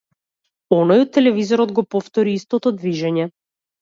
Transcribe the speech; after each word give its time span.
Оној 0.77 1.03
од 1.03 1.11
телевизорот 1.19 1.73
го 1.81 1.85
повтори 1.97 2.35
истото 2.41 2.77
движење. 2.81 3.29